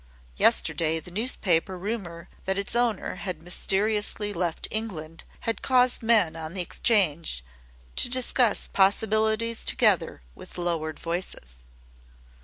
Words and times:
Yesterday 0.35 0.99
the 0.99 1.11
newspaper 1.11 1.77
rumor 1.77 2.27
that 2.45 2.57
its 2.57 2.75
owner 2.75 3.17
had 3.17 3.43
mysteriously 3.43 4.33
left 4.33 4.67
England 4.71 5.25
had 5.41 5.61
caused 5.61 6.01
men 6.01 6.35
on 6.35 6.55
'Change 6.57 7.45
to 7.97 8.09
discuss 8.09 8.67
possibilities 8.67 9.63
together 9.63 10.23
with 10.33 10.57
lowered 10.57 10.97
voices. 10.99 11.59